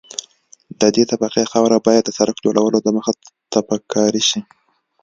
[0.79, 3.11] د دې طبقې خاوره باید د سرک جوړولو دمخه
[3.51, 4.39] تپک کاري شي